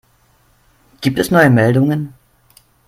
Gibt 1.01 1.19
es 1.19 1.29
neue 1.29 1.51
Meldungen? 1.51 2.15